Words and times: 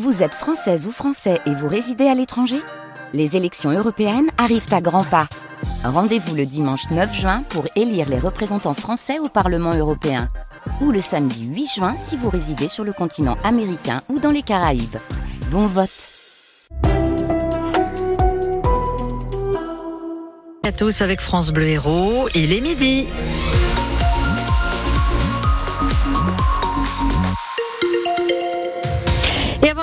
Vous 0.00 0.22
êtes 0.22 0.34
française 0.34 0.86
ou 0.86 0.90
français 0.90 1.38
et 1.44 1.54
vous 1.54 1.68
résidez 1.68 2.06
à 2.06 2.14
l'étranger? 2.14 2.56
Les 3.12 3.36
élections 3.36 3.70
européennes 3.70 4.30
arrivent 4.38 4.72
à 4.72 4.80
grands 4.80 5.04
pas. 5.04 5.28
Rendez-vous 5.84 6.34
le 6.34 6.46
dimanche 6.46 6.88
9 6.90 7.14
juin 7.14 7.42
pour 7.50 7.66
élire 7.76 8.08
les 8.08 8.18
représentants 8.18 8.72
français 8.72 9.18
au 9.18 9.28
Parlement 9.28 9.74
européen. 9.74 10.30
Ou 10.80 10.92
le 10.92 11.02
samedi 11.02 11.44
8 11.44 11.66
juin 11.66 11.94
si 11.94 12.16
vous 12.16 12.30
résidez 12.30 12.68
sur 12.68 12.84
le 12.84 12.94
continent 12.94 13.36
américain 13.44 14.00
ou 14.08 14.18
dans 14.18 14.30
les 14.30 14.40
Caraïbes. 14.40 14.96
Bon 15.50 15.66
vote 15.66 15.90
à 20.64 20.70
tous 20.70 21.02
avec 21.02 21.20
France 21.20 21.50
Bleu 21.50 21.66
Héros, 21.66 22.28
il 22.34 22.52
est 22.52 22.60
midi. 22.62 23.08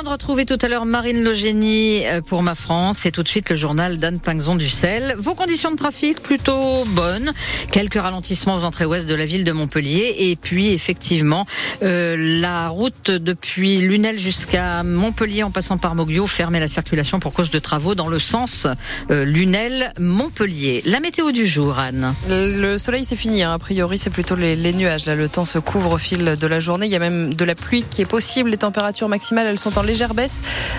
De 0.10 0.14
retrouver 0.14 0.48
tout 0.48 0.58
à 0.64 0.68
l'heure 0.68 0.88
Marine 0.88 1.24
Logénie 1.24 2.08
euh, 2.08 2.22
pour 2.22 2.42
Ma 2.42 2.56
France 2.56 3.06
et 3.06 3.12
tout 3.12 3.22
de 3.22 3.28
suite 3.28 3.48
le 3.52 3.56
journal 3.56 3.98
d'Anne 3.98 4.20
Pinxon 4.20 4.56
du 4.56 4.68
Sel. 4.68 5.14
Vos 5.20 5.36
conditions 5.36 5.70
de 5.70 5.76
trafic 5.76 6.20
plutôt 6.20 6.84
bonnes. 6.88 7.32
Quelques 7.72 8.00
ralentissements 8.00 8.56
aux 8.56 8.64
entrées 8.64 8.86
ouest 8.86 9.08
de 9.08 9.14
la 9.14 9.26
ville 9.26 9.44
de 9.44 9.52
Montpellier 9.52 10.16
et 10.18 10.36
puis 10.36 10.70
effectivement 10.70 11.46
euh, 11.84 12.16
la 12.18 12.70
route 12.70 13.12
depuis 13.12 13.78
Lunel 13.82 14.18
jusqu'à 14.18 14.82
Montpellier 14.82 15.44
en 15.44 15.52
passant 15.52 15.78
par 15.78 15.94
Moglio 15.94 16.26
fermée 16.26 16.60
la 16.60 16.68
circulation 16.68 17.20
pour 17.20 17.32
cause 17.32 17.52
de 17.52 17.60
travaux 17.60 17.94
dans 17.94 18.10
le 18.10 18.18
sens 18.18 18.66
euh, 19.12 19.26
Lunel-Montpellier. 19.26 20.82
La 20.86 21.02
météo 21.02 21.32
du 21.32 21.46
jour, 21.46 21.78
Anne. 21.78 22.16
Le 22.28 22.80
soleil 22.80 23.06
c'est 23.06 23.16
fini. 23.16 23.44
Hein. 23.44 23.52
A 23.52 23.60
priori 23.60 24.00
c'est 24.00 24.10
plutôt 24.10 24.36
les, 24.36 24.56
les, 24.56 24.74
nuages. 24.74 25.06
Là 25.06 25.14
le 25.14 25.30
temps 25.30 25.46
se 25.46 25.60
couvre 25.60 25.94
au 25.94 25.98
fil 26.00 26.24
de 26.24 26.48
la 26.48 26.60
journée. 26.60 26.88
Il 26.88 26.92
y 26.92 26.96
a 26.96 27.00
même 27.00 27.36
de 27.36 27.46
la 27.46 27.54
pluie 27.54 27.86
qui 27.88 28.02
est 28.02 28.10
possible. 28.10 28.50
Les 28.50 28.58
températures 28.58 29.08
maximales 29.08 29.46
elles 29.46 29.60
sont 29.60 29.78
en 29.78 29.84
légère 29.84 29.99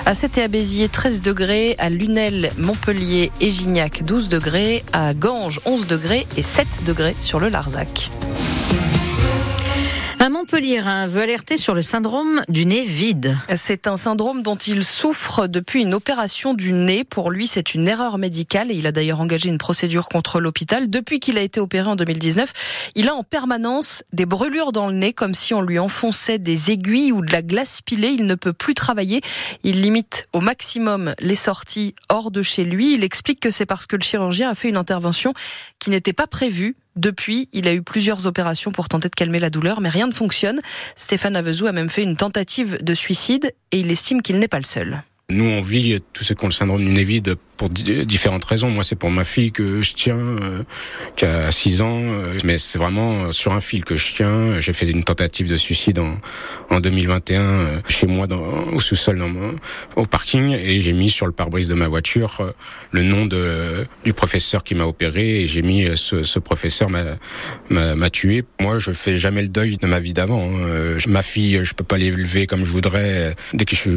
à 0.07 0.15
7 0.15 0.39
et 0.39 0.43
à 0.43 0.49
Béziers 0.49 0.89
13 0.89 1.21
degrés, 1.21 1.77
à 1.79 1.91
Lunel, 1.91 2.51
Montpellier 2.57 3.31
et 3.41 3.51
Gignac 3.51 4.03
12 4.03 4.29
degrés, 4.29 4.83
à 4.93 5.13
Ganges 5.13 5.61
11 5.67 5.87
degrés 5.87 6.27
et 6.37 6.43
7 6.43 6.67
degrés 6.87 7.15
sur 7.21 7.39
le 7.39 7.49
Larzac. 7.49 8.11
Montpellierin 10.71 11.09
veut 11.09 11.23
alerter 11.23 11.59
sur 11.59 11.75
le 11.75 11.83
syndrome 11.83 12.43
du 12.49 12.65
nez 12.65 12.85
vide. 12.85 13.37
C'est 13.57 13.89
un 13.89 13.97
syndrome 13.97 14.43
dont 14.43 14.55
il 14.55 14.85
souffre 14.85 15.49
depuis 15.49 15.83
une 15.83 15.95
opération 15.95 16.55
du 16.55 16.73
nez. 16.73 17.03
Pour 17.03 17.33
lui, 17.33 17.49
c'est 17.49 17.75
une 17.75 17.89
erreur 17.89 18.19
médicale 18.19 18.71
et 18.71 18.75
il 18.75 18.87
a 18.87 18.93
d'ailleurs 18.93 19.21
engagé 19.21 19.49
une 19.49 19.59
procédure 19.59 20.09
contre 20.09 20.39
l'hôpital. 20.39 20.89
Depuis 20.89 21.19
qu'il 21.19 21.39
a 21.39 21.41
été 21.41 21.59
opéré 21.59 21.89
en 21.89 21.97
2019, 21.97 22.53
il 22.95 23.09
a 23.09 23.17
en 23.17 23.25
permanence 23.25 24.05
des 24.13 24.27
brûlures 24.27 24.71
dans 24.71 24.87
le 24.87 24.95
nez 24.95 25.13
comme 25.13 25.35
si 25.35 25.55
on 25.55 25.61
lui 25.61 25.81
enfonçait 25.81 26.39
des 26.39 26.71
aiguilles 26.71 27.11
ou 27.11 27.21
de 27.21 27.33
la 27.33 27.43
glace 27.43 27.83
pilée. 27.83 28.11
Il 28.11 28.27
ne 28.27 28.37
peut 28.37 28.53
plus 28.53 28.75
travailler. 28.75 29.23
Il 29.65 29.81
limite 29.81 30.27
au 30.33 30.41
maximum 30.41 31.15
les 31.19 31.37
sorties 31.37 31.97
hors 32.09 32.31
de 32.31 32.43
chez 32.43 32.63
lui. 32.63 32.95
Il 32.95 33.03
explique 33.03 33.41
que 33.41 33.51
c'est 33.51 33.67
parce 33.67 33.87
que 33.87 33.97
le 33.97 34.03
chirurgien 34.03 34.51
a 34.51 34.55
fait 34.55 34.69
une 34.69 34.77
intervention 34.77 35.35
qui 35.81 35.91
n'était 35.91 36.13
pas 36.13 36.29
prévue 36.29 36.77
depuis, 37.01 37.49
il 37.53 37.67
a 37.67 37.75
eu 37.75 37.83
plusieurs 37.83 38.27
opérations 38.27 38.71
pour 38.71 38.89
tenter 38.89 39.09
de 39.09 39.15
calmer 39.15 39.41
la 39.41 39.51
douleur, 39.51 39.81
mais 39.81 39.89
rien 39.89 40.07
ne 40.07 40.13
fonctionne. 40.13 40.61
Stéphane 40.97 41.35
Avezou 41.35 41.67
a 41.67 41.73
même 41.73 41.89
fait 41.89 42.03
une 42.03 42.17
tentative 42.17 42.79
de 42.83 42.95
suicide 42.95 43.53
et 43.73 43.81
il 43.81 43.91
estime 43.91 44.23
qu'il 44.23 44.39
n'est 44.39 44.49
pas 44.49 44.59
le 44.59 44.65
seul. 44.65 45.03
Nous, 45.31 45.45
on 45.45 45.63
vit 45.63 46.01
tout 46.13 46.25
ce 46.25 46.35
qu'on 46.35 46.47
le 46.47 46.53
syndrome 46.53 46.85
du 46.85 46.91
nez 46.91 47.05
vide 47.05 47.37
pour 47.61 47.69
différentes 47.69 48.47
raisons. 48.47 48.71
Moi, 48.71 48.85
c'est 48.85 48.97
pour 48.97 49.11
ma 49.11 49.23
fille 49.23 49.53
que 49.53 49.83
je 49.83 49.93
tiens, 49.93 50.17
euh, 50.17 50.63
qui 51.17 51.27
a 51.27 51.53
6 51.53 51.83
ans, 51.83 52.01
euh, 52.01 52.39
mais 52.43 52.57
c'est 52.57 52.79
vraiment 52.79 53.33
sur 53.33 53.53
un 53.53 53.61
fil 53.61 53.85
que 53.85 53.97
je 53.97 54.15
tiens. 54.15 54.61
J'ai 54.61 54.73
fait 54.73 54.89
une 54.89 55.05
tentative 55.05 55.47
de 55.47 55.59
suicide 55.59 55.99
en, 55.99 56.15
en 56.71 56.81
2021 56.81 57.43
euh, 57.43 57.81
chez 57.87 58.07
moi 58.07 58.27
dans, 58.27 58.41
au 58.73 58.81
sous-sol 58.81 59.23
au 59.95 60.07
parking 60.07 60.53
et 60.53 60.81
j'ai 60.81 60.95
mis 60.95 61.11
sur 61.11 61.27
le 61.27 61.33
pare-brise 61.33 61.69
de 61.69 61.75
ma 61.75 61.87
voiture 61.87 62.39
euh, 62.41 62.53
le 62.93 63.03
nom 63.03 63.27
de, 63.27 63.87
du 64.07 64.15
professeur 64.15 64.65
qui 64.65 64.75
m'a 64.75 64.85
opéré 64.85 65.43
et 65.43 65.47
j'ai 65.47 65.61
mis 65.61 65.87
ce, 65.97 66.23
ce 66.23 66.39
professeur 66.39 66.89
m'a 66.89 68.11
tué. 68.11 68.43
Moi, 68.59 68.79
je 68.79 68.93
fais 68.93 69.19
jamais 69.19 69.43
le 69.43 69.49
deuil 69.49 69.77
de 69.77 69.87
ma 69.87 70.01
vie 70.01 70.15
d'avant. 70.15 70.51
Hein. 70.51 70.97
Ma 71.09 71.23
fille, 71.23 71.61
je 71.63 71.75
peux 71.75 71.85
pas 71.85 71.99
l'élever 71.99 72.47
comme 72.47 72.65
je 72.65 72.73
voudrais. 72.73 73.37
Dès 73.53 73.67
que 73.67 73.77
je 73.77 73.91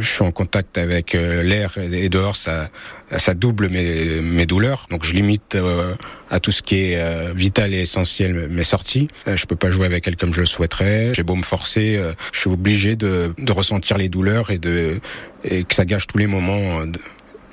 je 0.00 0.08
suis 0.08 0.22
en 0.22 0.30
contact 0.30 0.78
avec 0.78 1.14
l'air 1.14 1.78
et 1.78 2.08
dehors, 2.08 2.36
ça 2.36 2.70
ça 3.16 3.34
double 3.34 3.68
mes, 3.70 4.20
mes 4.20 4.46
douleurs. 4.46 4.86
Donc 4.90 5.04
je 5.04 5.14
limite 5.14 5.54
euh, 5.54 5.94
à 6.30 6.40
tout 6.40 6.52
ce 6.52 6.62
qui 6.62 6.76
est 6.76 6.96
euh, 6.96 7.32
vital 7.34 7.72
et 7.72 7.80
essentiel 7.80 8.48
mes 8.48 8.62
sorties. 8.62 9.08
Euh, 9.26 9.36
je 9.36 9.46
peux 9.46 9.56
pas 9.56 9.70
jouer 9.70 9.86
avec 9.86 10.06
elle 10.06 10.16
comme 10.16 10.34
je 10.34 10.40
le 10.40 10.46
souhaiterais. 10.46 11.12
J'ai 11.14 11.22
beau 11.22 11.36
me 11.36 11.42
forcer, 11.42 12.00
je 12.32 12.40
suis 12.40 12.50
obligé 12.50 12.96
de, 12.96 13.32
de 13.38 13.52
ressentir 13.52 13.96
les 13.98 14.08
douleurs 14.08 14.50
et 14.50 14.58
de 14.58 15.00
et 15.44 15.64
que 15.64 15.74
ça 15.74 15.84
gâche 15.84 16.06
tous 16.06 16.18
les 16.18 16.26
moments 16.26 16.84
de, 16.84 16.98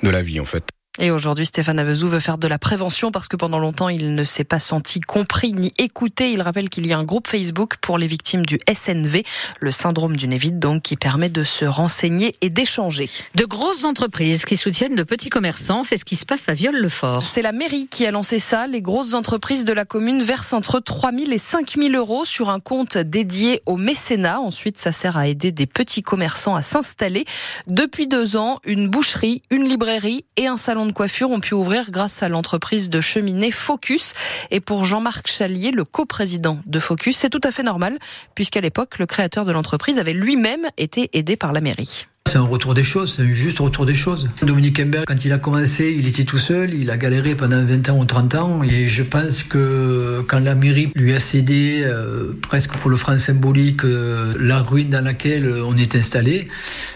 de 0.02 0.10
la 0.10 0.22
vie 0.22 0.40
en 0.40 0.44
fait. 0.44 0.64
Et 0.98 1.10
aujourd'hui, 1.10 1.44
Stéphane 1.44 1.78
Avezou 1.78 2.08
veut 2.08 2.20
faire 2.20 2.38
de 2.38 2.48
la 2.48 2.58
prévention 2.58 3.10
parce 3.10 3.28
que 3.28 3.36
pendant 3.36 3.58
longtemps, 3.58 3.90
il 3.90 4.14
ne 4.14 4.24
s'est 4.24 4.44
pas 4.44 4.58
senti 4.58 5.00
compris 5.00 5.52
ni 5.52 5.74
écouté. 5.76 6.32
Il 6.32 6.40
rappelle 6.40 6.70
qu'il 6.70 6.86
y 6.86 6.92
a 6.94 6.98
un 6.98 7.04
groupe 7.04 7.28
Facebook 7.28 7.76
pour 7.82 7.98
les 7.98 8.06
victimes 8.06 8.46
du 8.46 8.58
SNV, 8.72 9.22
le 9.60 9.72
syndrome 9.72 10.16
du 10.16 10.26
nez 10.26 10.38
vide, 10.38 10.58
donc, 10.58 10.82
qui 10.82 10.96
permet 10.96 11.28
de 11.28 11.44
se 11.44 11.66
renseigner 11.66 12.34
et 12.40 12.48
d'échanger. 12.48 13.10
De 13.34 13.44
grosses 13.44 13.84
entreprises 13.84 14.46
qui 14.46 14.56
soutiennent 14.56 14.94
de 14.94 15.02
petits 15.02 15.28
commerçants, 15.28 15.82
c'est 15.82 15.98
ce 15.98 16.04
qui 16.06 16.16
se 16.16 16.24
passe 16.24 16.48
à 16.48 16.54
Viol-le-Fort. 16.54 17.26
C'est 17.26 17.42
la 17.42 17.52
mairie 17.52 17.88
qui 17.90 18.06
a 18.06 18.10
lancé 18.10 18.38
ça. 18.38 18.66
Les 18.66 18.80
grosses 18.80 19.12
entreprises 19.12 19.66
de 19.66 19.74
la 19.74 19.84
commune 19.84 20.22
versent 20.22 20.54
entre 20.54 20.80
3 20.80 21.12
000 21.12 21.30
et 21.30 21.38
5 21.38 21.74
000 21.76 21.94
euros 21.94 22.24
sur 22.24 22.48
un 22.48 22.60
compte 22.60 22.96
dédié 22.96 23.60
au 23.66 23.76
mécénat. 23.76 24.40
Ensuite, 24.40 24.78
ça 24.78 24.92
sert 24.92 25.18
à 25.18 25.28
aider 25.28 25.52
des 25.52 25.66
petits 25.66 26.02
commerçants 26.02 26.54
à 26.54 26.62
s'installer. 26.62 27.26
Depuis 27.66 28.08
deux 28.08 28.36
ans, 28.36 28.60
une 28.64 28.88
boucherie, 28.88 29.42
une 29.50 29.68
librairie 29.68 30.24
et 30.38 30.46
un 30.46 30.56
salon 30.56 30.85
de 30.86 30.92
coiffure 30.92 31.30
ont 31.30 31.40
pu 31.40 31.54
ouvrir 31.54 31.90
grâce 31.90 32.22
à 32.22 32.28
l'entreprise 32.28 32.88
de 32.88 33.00
cheminée 33.00 33.50
Focus. 33.50 34.14
Et 34.50 34.60
pour 34.60 34.84
Jean-Marc 34.84 35.28
Chalier, 35.28 35.70
le 35.70 35.84
coprésident 35.84 36.60
de 36.66 36.80
Focus, 36.80 37.16
c'est 37.16 37.30
tout 37.30 37.40
à 37.44 37.50
fait 37.50 37.62
normal, 37.62 37.98
puisqu'à 38.34 38.60
l'époque, 38.60 38.98
le 38.98 39.06
créateur 39.06 39.44
de 39.44 39.52
l'entreprise 39.52 39.98
avait 39.98 40.12
lui-même 40.12 40.66
été 40.78 41.10
aidé 41.12 41.36
par 41.36 41.52
la 41.52 41.60
mairie. 41.60 42.06
C'est 42.26 42.38
un 42.38 42.42
retour 42.42 42.74
des 42.74 42.82
choses, 42.82 43.14
c'est 43.16 43.22
un 43.22 43.30
juste 43.30 43.60
retour 43.60 43.86
des 43.86 43.94
choses. 43.94 44.28
Dominique 44.42 44.80
Imbert, 44.80 45.04
quand 45.06 45.24
il 45.24 45.32
a 45.32 45.38
commencé, 45.38 45.94
il 45.96 46.08
était 46.08 46.24
tout 46.24 46.38
seul, 46.38 46.74
il 46.74 46.90
a 46.90 46.96
galéré 46.96 47.36
pendant 47.36 47.64
20 47.64 47.88
ans 47.88 47.98
ou 47.98 48.04
30 48.04 48.34
ans, 48.34 48.62
et 48.64 48.88
je 48.88 49.04
pense 49.04 49.44
que 49.44 50.24
quand 50.26 50.40
la 50.40 50.56
mairie 50.56 50.90
lui 50.96 51.14
a 51.14 51.20
cédé, 51.20 51.82
euh, 51.84 52.32
presque 52.42 52.72
pour 52.78 52.90
le 52.90 52.96
franc 52.96 53.16
symbolique, 53.16 53.84
euh, 53.84 54.34
la 54.40 54.60
ruine 54.60 54.90
dans 54.90 55.04
laquelle 55.04 55.48
on 55.64 55.76
est 55.76 55.94
installé, 55.94 56.48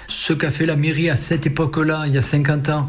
ce 0.08 0.32
qu'a 0.32 0.50
fait 0.50 0.66
la 0.66 0.74
mairie 0.74 1.08
à 1.08 1.16
cette 1.16 1.46
époque-là, 1.46 2.04
il 2.08 2.12
y 2.12 2.18
a 2.18 2.22
50 2.22 2.68
ans, 2.68 2.88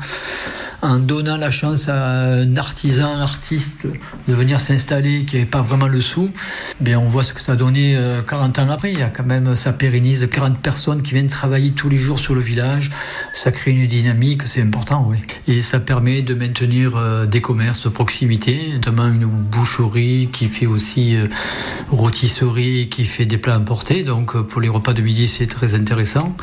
en 0.82 0.98
donnant 0.98 1.38
la 1.38 1.52
chance 1.52 1.90
à 1.90 2.24
un 2.24 2.58
artisan, 2.58 3.20
artiste 3.20 3.86
de 4.28 4.34
venir 4.34 4.60
s'installer 4.60 5.26
qui 5.26 5.36
n'avait 5.36 5.48
pas 5.48 5.62
vraiment 5.62 5.88
le 5.88 6.02
sou, 6.02 6.30
bien 6.80 7.00
on 7.00 7.06
voit 7.06 7.24
ce 7.24 7.34
que 7.34 7.42
ça 7.42 7.54
a 7.54 7.56
donné 7.56 7.98
40 8.28 8.58
euh, 8.58 8.64
ans 8.64 8.70
après. 8.70 8.92
Il 8.92 9.00
y 9.00 9.04
a 9.04 9.10
quand 9.10 9.26
même, 9.26 9.56
ça 9.56 9.74
pérennise 9.74 10.28
40 10.32 10.58
personnes 10.60 11.02
qui 11.04 11.14
viennent 11.14 11.30
travailler 11.30 11.72
tous 11.72 11.90
les 11.90 11.98
jours 11.98 12.20
sur 12.20 12.34
le 12.34 12.42
village. 12.42 12.92
Ça 13.34 13.52
crée 13.52 13.72
une 13.72 13.88
dynamique, 13.88 14.44
c'est 14.46 14.62
important, 14.62 15.06
oui. 15.08 15.18
Et 15.48 15.62
ça 15.62 15.80
permet 15.80 16.22
de 16.22 16.34
maintenir 16.34 16.96
euh, 16.96 17.26
des 17.26 17.42
commerces 17.42 17.84
de 17.84 17.90
proximité, 17.90 18.72
notamment 18.74 19.08
une 19.08 19.26
boucherie 19.26 20.30
qui 20.32 20.48
fait 20.48 20.66
aussi 20.66 21.16
euh, 21.16 21.28
rôtisserie, 21.92 22.90
qui 22.90 23.06
fait 23.06 23.26
des 23.26 23.38
plats 23.38 23.56
importés. 23.56 24.04
Donc 24.04 24.36
pour 24.42 24.62
les 24.62 24.70
repas 24.70 24.94
de 24.94 25.02
midi, 25.02 25.28
c'est 25.28 25.48
très 25.48 25.76
intéressant. 25.76 26.36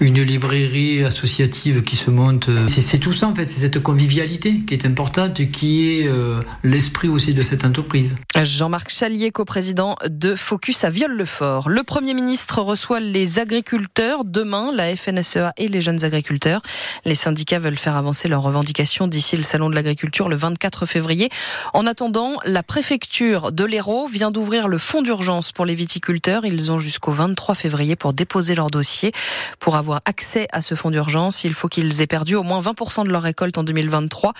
Une 0.00 0.22
librairie 0.22 1.04
associative 1.04 1.82
qui 1.82 1.96
se 1.96 2.10
monte. 2.10 2.48
C'est 2.66 2.98
tout 2.98 3.12
ça 3.12 3.26
en 3.28 3.34
fait, 3.34 3.46
convivialité 3.78 4.60
qui 4.66 4.74
est 4.74 4.86
importante 4.86 5.40
et 5.40 5.48
qui 5.48 6.00
est 6.00 6.08
euh, 6.08 6.42
l'esprit 6.62 7.08
aussi 7.08 7.34
de 7.34 7.40
cette 7.40 7.64
entreprise. 7.64 8.16
Jean-Marc 8.42 8.90
Chalier, 8.90 9.30
coprésident 9.30 9.96
de 10.08 10.34
Focus 10.34 10.84
à 10.84 10.90
Viol-le-Fort. 10.90 11.68
Le 11.68 11.82
Premier 11.82 12.14
ministre 12.14 12.60
reçoit 12.60 13.00
les 13.00 13.38
agriculteurs 13.38 14.24
demain, 14.24 14.72
la 14.74 14.94
FNSEA 14.96 15.52
et 15.56 15.68
les 15.68 15.80
jeunes 15.80 16.04
agriculteurs. 16.04 16.62
Les 17.04 17.14
syndicats 17.14 17.58
veulent 17.58 17.76
faire 17.76 17.96
avancer 17.96 18.28
leurs 18.28 18.42
revendications 18.42 19.06
d'ici 19.06 19.36
le 19.36 19.42
Salon 19.42 19.70
de 19.70 19.74
l'agriculture 19.74 20.28
le 20.28 20.36
24 20.36 20.86
février. 20.86 21.28
En 21.72 21.86
attendant, 21.86 22.36
la 22.44 22.62
préfecture 22.62 23.52
de 23.52 23.64
l'Hérault 23.64 24.06
vient 24.06 24.30
d'ouvrir 24.30 24.68
le 24.68 24.78
fonds 24.78 25.02
d'urgence 25.02 25.52
pour 25.52 25.64
les 25.64 25.74
viticulteurs. 25.74 26.44
Ils 26.44 26.70
ont 26.70 26.78
jusqu'au 26.78 27.12
23 27.12 27.54
février 27.54 27.96
pour 27.96 28.12
déposer 28.12 28.54
leur 28.54 28.70
dossier. 28.70 29.12
Pour 29.58 29.76
avoir 29.76 30.00
accès 30.04 30.48
à 30.52 30.62
ce 30.62 30.74
fonds 30.74 30.90
d'urgence, 30.90 31.44
il 31.44 31.54
faut 31.54 31.68
qu'ils 31.68 32.02
aient 32.02 32.06
perdu 32.06 32.34
au 32.34 32.42
moins 32.42 32.60
20% 32.60 33.04
de 33.04 33.10
leur 33.10 33.22
récolte 33.22 33.58
en 33.58 33.61
en 33.62 33.64
2023 33.64 34.34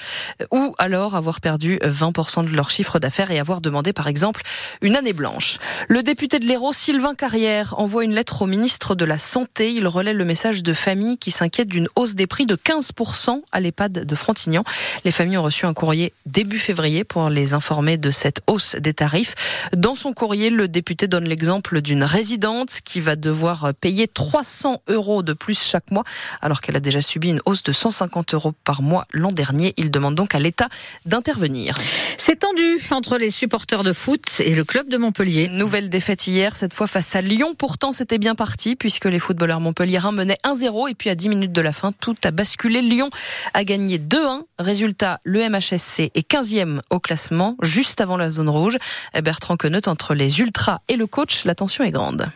ou 0.50 0.74
alors 0.78 1.14
avoir 1.14 1.40
perdu 1.40 1.78
20% 1.82 2.44
de 2.44 2.54
leur 2.54 2.70
chiffre 2.70 2.98
d'affaires 2.98 3.30
et 3.30 3.38
avoir 3.38 3.60
demandé 3.60 3.92
par 3.92 4.08
exemple 4.08 4.42
une 4.80 4.96
année 4.96 5.12
blanche. 5.12 5.58
Le 5.88 6.02
député 6.02 6.38
de 6.38 6.46
l'Hérault, 6.46 6.72
Sylvain 6.72 7.14
Carrière, 7.14 7.74
envoie 7.78 8.04
une 8.04 8.14
lettre 8.14 8.42
au 8.42 8.46
ministre 8.46 8.94
de 8.94 9.04
la 9.04 9.18
Santé. 9.18 9.72
Il 9.72 9.86
relaie 9.86 10.12
le 10.12 10.24
message 10.24 10.62
de 10.62 10.74
familles 10.74 11.18
qui 11.18 11.30
s'inquiètent 11.30 11.68
d'une 11.68 11.88
hausse 11.96 12.14
des 12.14 12.26
prix 12.26 12.46
de 12.46 12.56
15% 12.56 13.42
à 13.52 13.60
l'EHPAD 13.60 14.04
de 14.04 14.14
Frontignan. 14.14 14.64
Les 15.04 15.10
familles 15.12 15.38
ont 15.38 15.42
reçu 15.42 15.66
un 15.66 15.74
courrier 15.74 16.12
début 16.26 16.58
février 16.58 17.04
pour 17.04 17.28
les 17.28 17.54
informer 17.54 17.96
de 17.96 18.10
cette 18.10 18.40
hausse 18.46 18.76
des 18.76 18.94
tarifs. 18.94 19.34
Dans 19.76 19.94
son 19.94 20.12
courrier, 20.12 20.50
le 20.50 20.68
député 20.68 21.06
donne 21.06 21.24
l'exemple 21.24 21.80
d'une 21.80 22.04
résidente 22.04 22.80
qui 22.84 23.00
va 23.00 23.16
devoir 23.16 23.72
payer 23.80 24.08
300 24.08 24.82
euros 24.88 25.22
de 25.22 25.32
plus 25.32 25.62
chaque 25.62 25.90
mois 25.90 26.04
alors 26.40 26.60
qu'elle 26.60 26.76
a 26.76 26.80
déjà 26.80 27.00
subi 27.02 27.28
une 27.28 27.40
hausse 27.46 27.62
de 27.62 27.72
150 27.72 28.34
euros 28.34 28.52
par 28.64 28.82
mois 28.82 29.04
l'an 29.12 29.32
dernier. 29.32 29.72
Il 29.76 29.90
demande 29.90 30.14
donc 30.14 30.34
à 30.34 30.38
l'État 30.38 30.68
d'intervenir. 31.06 31.78
C'est 32.16 32.40
tendu 32.40 32.80
entre 32.90 33.18
les 33.18 33.30
supporters 33.30 33.82
de 33.82 33.92
foot 33.92 34.40
et 34.40 34.54
le 34.54 34.64
club 34.64 34.88
de 34.88 34.96
Montpellier. 34.96 35.48
Nouvelle 35.48 35.90
défaite 35.90 36.26
hier, 36.26 36.56
cette 36.56 36.74
fois 36.74 36.86
face 36.86 37.14
à 37.16 37.20
Lyon. 37.20 37.54
Pourtant, 37.56 37.92
c'était 37.92 38.18
bien 38.18 38.34
parti 38.34 38.76
puisque 38.76 39.06
les 39.06 39.18
footballeurs 39.18 39.60
montpelliérains 39.60 40.12
menaient 40.12 40.38
1-0 40.44 40.90
et 40.90 40.94
puis 40.94 41.10
à 41.10 41.14
10 41.14 41.28
minutes 41.28 41.52
de 41.52 41.60
la 41.60 41.72
fin, 41.72 41.92
tout 41.92 42.16
a 42.24 42.30
basculé. 42.30 42.82
Lyon 42.82 43.10
a 43.54 43.64
gagné 43.64 43.98
2-1. 43.98 44.42
Résultat, 44.58 45.20
le 45.24 45.48
MHSC 45.48 46.10
est 46.14 46.30
15e 46.30 46.80
au 46.90 47.00
classement, 47.00 47.56
juste 47.62 48.00
avant 48.00 48.16
la 48.16 48.30
zone 48.30 48.48
rouge. 48.48 48.76
Bertrand 49.22 49.56
Queneut 49.56 49.82
entre 49.86 50.14
les 50.14 50.40
ultras 50.40 50.80
et 50.88 50.96
le 50.96 51.06
coach, 51.06 51.44
la 51.44 51.54
tension 51.54 51.84
est 51.84 51.90
grande. 51.90 52.30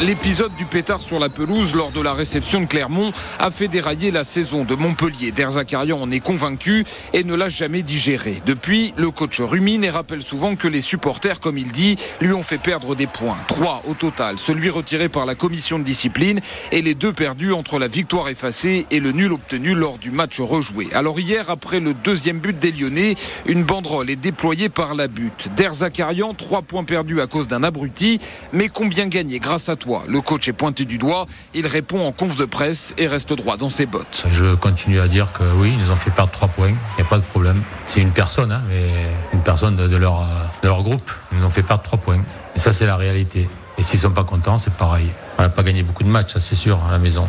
L'épisode 0.00 0.54
du 0.54 0.64
pétard 0.64 1.02
sur 1.02 1.18
la 1.18 1.28
pelouse 1.28 1.74
lors 1.74 1.90
de 1.90 2.00
la 2.00 2.12
réception 2.12 2.60
de 2.60 2.66
Clermont 2.66 3.10
a 3.40 3.50
fait 3.50 3.66
dérailler 3.66 4.12
la 4.12 4.22
saison 4.22 4.62
de 4.62 4.76
Montpellier. 4.76 5.32
Derzakarian 5.32 6.00
en 6.00 6.12
est 6.12 6.20
convaincu 6.20 6.84
et 7.12 7.24
ne 7.24 7.34
l'a 7.34 7.48
jamais 7.48 7.82
digéré. 7.82 8.40
Depuis, 8.46 8.94
le 8.96 9.10
coach 9.10 9.40
rumine 9.40 9.82
et 9.82 9.90
rappelle 9.90 10.22
souvent 10.22 10.54
que 10.54 10.68
les 10.68 10.82
supporters, 10.82 11.40
comme 11.40 11.58
il 11.58 11.72
dit, 11.72 11.96
lui 12.20 12.32
ont 12.32 12.44
fait 12.44 12.58
perdre 12.58 12.94
des 12.94 13.08
points. 13.08 13.36
Trois 13.48 13.82
au 13.88 13.94
total, 13.94 14.38
celui 14.38 14.70
retiré 14.70 15.08
par 15.08 15.26
la 15.26 15.34
commission 15.34 15.80
de 15.80 15.84
discipline 15.84 16.38
et 16.70 16.80
les 16.80 16.94
deux 16.94 17.12
perdus 17.12 17.52
entre 17.52 17.80
la 17.80 17.88
victoire 17.88 18.28
effacée 18.28 18.86
et 18.92 19.00
le 19.00 19.10
nul 19.10 19.32
obtenu 19.32 19.74
lors 19.74 19.98
du 19.98 20.12
match 20.12 20.38
rejoué. 20.38 20.86
Alors 20.92 21.18
hier, 21.18 21.50
après 21.50 21.80
le 21.80 21.92
deuxième 21.92 22.38
but 22.38 22.56
des 22.56 22.70
Lyonnais, 22.70 23.16
une 23.46 23.64
banderole 23.64 24.10
est 24.10 24.16
déployée 24.16 24.68
par 24.68 24.94
la 24.94 25.08
butte. 25.08 25.48
Derzakarian, 25.56 26.34
trois 26.34 26.62
points 26.62 26.84
perdus 26.84 27.20
à 27.20 27.26
cause 27.26 27.48
d'un 27.48 27.64
abruti, 27.64 28.20
mais 28.52 28.68
combien 28.68 29.08
gagné 29.08 29.40
grâce 29.40 29.68
à 29.68 29.74
toi 29.74 29.87
le 30.06 30.20
coach 30.20 30.48
est 30.48 30.52
pointé 30.52 30.84
du 30.84 30.98
doigt, 30.98 31.26
il 31.54 31.66
répond 31.66 32.06
en 32.06 32.12
conf 32.12 32.36
de 32.36 32.44
presse 32.44 32.94
et 32.98 33.06
reste 33.06 33.32
droit 33.32 33.56
dans 33.56 33.70
ses 33.70 33.86
bottes. 33.86 34.24
Je 34.30 34.54
continue 34.54 35.00
à 35.00 35.08
dire 35.08 35.32
que 35.32 35.42
oui, 35.56 35.72
ils 35.72 35.78
nous 35.78 35.90
ont 35.90 35.96
fait 35.96 36.10
perdre 36.10 36.30
trois 36.30 36.48
points, 36.48 36.68
il 36.68 37.02
n'y 37.02 37.06
a 37.06 37.08
pas 37.08 37.18
de 37.18 37.22
problème. 37.22 37.62
C'est 37.84 38.00
une 38.00 38.10
personne, 38.10 38.52
hein, 38.52 38.62
mais 38.68 38.86
une 39.32 39.42
personne 39.42 39.76
de, 39.76 39.96
leur, 39.96 40.26
de 40.62 40.68
leur 40.68 40.82
groupe. 40.82 41.10
Ils 41.32 41.38
nous 41.38 41.44
ont 41.44 41.50
fait 41.50 41.62
perdre 41.62 41.82
trois 41.82 41.98
points. 41.98 42.20
Et 42.54 42.58
ça, 42.58 42.72
c'est 42.72 42.86
la 42.86 42.96
réalité. 42.96 43.48
Et 43.78 43.82
s'ils 43.82 44.00
sont 44.00 44.10
pas 44.10 44.24
contents, 44.24 44.58
c'est 44.58 44.74
pareil. 44.74 45.08
On 45.38 45.42
n'a 45.42 45.48
pas 45.48 45.62
gagné 45.62 45.82
beaucoup 45.82 46.02
de 46.02 46.08
matchs, 46.08 46.32
ça 46.32 46.40
c'est 46.40 46.56
sûr, 46.56 46.82
à 46.84 46.90
la 46.90 46.98
maison. 46.98 47.28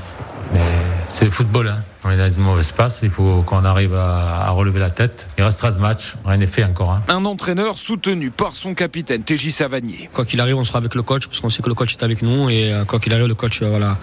Mais 0.53 0.61
c'est 1.07 1.25
le 1.25 1.31
football. 1.31 1.69
Hein. 1.69 1.79
On 2.03 2.11
est 2.11 2.17
dans 2.17 2.31
une 2.31 2.43
mauvaise 2.43 2.71
passe. 2.71 3.01
Il 3.03 3.09
faut 3.09 3.43
qu'on 3.45 3.65
arrive 3.65 3.93
à, 3.93 4.49
relever 4.51 4.79
la 4.79 4.89
tête. 4.89 5.27
Il 5.37 5.43
reste 5.43 5.59
13 5.59 5.77
matchs. 5.79 6.15
Rien 6.25 6.37
n'est 6.37 6.45
fait 6.45 6.63
encore. 6.63 6.91
Hein. 6.91 7.03
Un 7.09 7.25
entraîneur 7.25 7.77
soutenu 7.77 8.31
par 8.31 8.53
son 8.53 8.73
capitaine, 8.73 9.23
TJ 9.23 9.51
Savanier. 9.51 10.09
Quoi 10.13 10.25
qu'il 10.25 10.39
arrive, 10.39 10.57
on 10.57 10.63
sera 10.63 10.79
avec 10.79 10.95
le 10.95 11.01
coach 11.01 11.27
parce 11.27 11.41
qu'on 11.41 11.49
sait 11.49 11.61
que 11.61 11.67
le 11.67 11.75
coach 11.75 11.93
est 11.93 12.03
avec 12.03 12.21
nous. 12.21 12.49
Et 12.49 12.73
euh, 12.73 12.85
quoi 12.85 12.99
qu'il 12.99 13.13
arrive, 13.13 13.27
le 13.27 13.35
coach 13.35 13.61
euh, 13.61 13.69
voilà, 13.69 13.97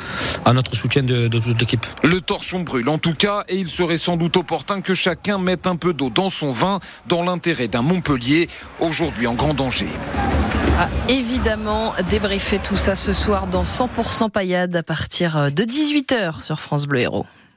a 0.44 0.52
notre 0.52 0.75
soutien 0.76 1.02
de, 1.02 1.28
de 1.28 1.38
toute 1.38 1.58
l'équipe. 1.58 1.87
Le 2.02 2.20
torchon 2.20 2.60
brûle 2.60 2.88
en 2.90 2.98
tout 2.98 3.14
cas. 3.14 3.44
Et 3.48 3.56
il 3.56 3.70
serait 3.70 3.96
sans 3.96 4.16
doute 4.16 4.37
opportun 4.37 4.82
que 4.82 4.94
chacun 4.94 5.38
mette 5.38 5.66
un 5.66 5.76
peu 5.76 5.94
d'eau 5.94 6.10
dans 6.10 6.28
son 6.28 6.52
vin 6.52 6.81
dans 7.06 7.22
l'intérêt 7.22 7.69
d'un 7.69 7.82
Montpellier 7.82 8.48
aujourd'hui 8.78 9.26
en 9.26 9.34
grand 9.34 9.54
danger. 9.54 9.88
Ah, 10.78 10.88
évidemment, 11.08 11.94
débriefer 12.10 12.58
tout 12.58 12.76
ça 12.76 12.94
ce 12.94 13.14
soir 13.14 13.46
dans 13.46 13.62
100% 13.62 14.31
paillade 14.31 14.76
à 14.76 14.82
partir 14.82 15.50
de 15.50 15.64
18h 15.64 16.43
sur 16.43 16.60
France 16.60 16.87
Bleu 16.87 17.00
Héros. 17.00 17.26